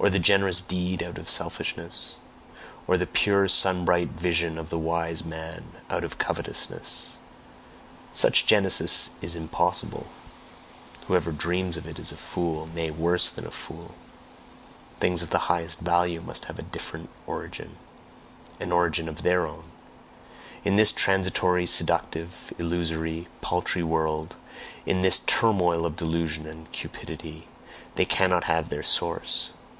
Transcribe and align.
or 0.00 0.08
the 0.10 0.18
generous 0.20 0.60
deed 0.60 1.02
out 1.02 1.18
of 1.18 1.28
selfishness? 1.28 2.18
or 2.86 2.96
the 2.96 3.04
pure 3.06 3.48
sun 3.48 3.84
bright 3.84 4.08
vision 4.10 4.56
of 4.56 4.70
the 4.70 4.78
wise 4.78 5.24
man 5.24 5.64
out 5.90 6.04
of 6.04 6.18
covetousness? 6.18 7.16
Such 8.12 8.46
genesis 8.46 9.10
is 9.20 9.34
impossible; 9.34 10.06
whoever 11.08 11.32
dreams 11.32 11.76
of 11.76 11.84
it 11.84 11.98
is 11.98 12.12
a 12.12 12.16
fool, 12.16 12.68
nay, 12.72 12.92
worse 12.92 13.28
than 13.30 13.44
a 13.44 13.50
fool; 13.50 13.92
things 15.00 15.20
of 15.24 15.30
the 15.30 15.46
highest 15.50 15.80
value 15.80 16.20
must 16.20 16.44
have 16.44 16.60
a 16.60 16.70
different 16.70 17.10
origin, 17.26 17.76
an 18.60 18.70
origin 18.70 19.08
of 19.08 19.24
THEIR 19.24 19.48
own 19.48 19.64
in 20.62 20.76
this 20.76 20.92
transitory, 20.92 21.66
seductive, 21.66 22.54
illusory, 22.56 23.26
paltry 23.40 23.82
world, 23.82 24.36
in 24.86 25.02
this 25.02 25.18
turmoil 25.26 25.84
of 25.84 25.96
delusion 25.96 26.46
and 26.46 26.70
cupidity, 26.70 27.48
they 27.96 28.04
cannot 28.04 28.44
have 28.44 28.68
their 28.68 28.84
source. 28.84 29.50